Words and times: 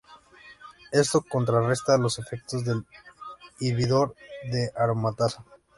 Esto 0.91 1.21
contrarresta 1.21 1.95
los 1.99 2.17
efectos 2.17 2.65
del 2.65 2.83
inhibidor 3.59 4.15
de 4.51 4.71
aromatasa. 4.75 5.45